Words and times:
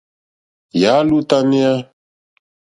Yà 0.81 0.91
á 0.99 1.05
!lútánéá. 1.09 1.73